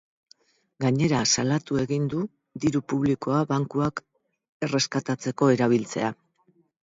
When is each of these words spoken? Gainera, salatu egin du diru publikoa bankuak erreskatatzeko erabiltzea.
Gainera, 0.83 1.17
salatu 1.33 1.77
egin 1.81 2.07
du 2.13 2.21
diru 2.63 2.81
publikoa 2.93 3.43
bankuak 3.53 4.03
erreskatatzeko 4.69 5.51
erabiltzea. 5.57 6.11